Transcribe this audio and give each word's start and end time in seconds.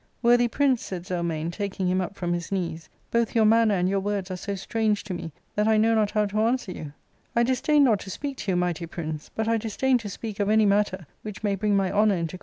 "Worthy 0.23 0.47
prince," 0.47 0.83
said 0.83 1.03
Zelmane, 1.05 1.51
taking 1.51 1.85
him 1.87 2.01
up 2.01 2.15
from 2.15 2.33
his 2.33 2.51
knees," 2.51 2.89
both 3.11 3.35
your 3.35 3.45
manner 3.45 3.75
and 3.75 3.87
your 3.87 4.01
^words 4.01 4.31
are 4.31 4.35
so 4.35 4.55
strange 4.55 5.03
to 5.03 5.13
me 5.13 5.31
that 5.53 5.67
I 5.67 5.77
know 5.77 5.93
not 5.93 6.09
how 6.09 6.25
to 6.25 6.41
answer 6.41 6.71
you; 6.71 6.93
disdain 7.45 7.83
not 7.83 7.99
to 7.99 8.09
speak 8.09 8.37
to 8.37 8.51
you, 8.51 8.55
mighty 8.55 8.87
prince, 8.87 9.29
but 9.35 9.47
I 9.47 9.57
disdain 9.57 9.99
to 9.99 10.07
spa(ftk 10.07 10.39
of 10.39 10.49
any 10.49 10.65
matter 10.65 11.05
which 11.21 11.43
may 11.43 11.53
bring 11.53 11.75
my 11.75 11.91
honour 11.91 12.15
into 12.15 12.39